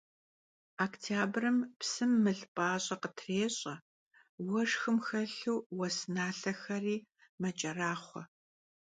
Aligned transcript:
Voktyabrım 0.79 1.57
psım 1.79 2.11
mıl 2.23 2.39
p'aş'e 2.55 2.95
khıtrêş'e, 3.01 3.75
vueşşxım 4.45 4.97
xelhu 5.07 5.53
vues 5.77 5.97
nalhexeri 6.15 6.95
meç'eraxhue. 7.41 8.21